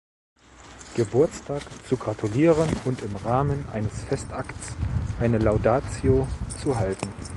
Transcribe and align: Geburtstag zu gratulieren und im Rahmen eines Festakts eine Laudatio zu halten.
Geburtstag 0.95 1.61
zu 1.87 1.95
gratulieren 1.95 2.67
und 2.85 3.03
im 3.03 3.15
Rahmen 3.17 3.69
eines 3.71 4.03
Festakts 4.05 4.71
eine 5.19 5.37
Laudatio 5.37 6.27
zu 6.63 6.75
halten. 6.79 7.13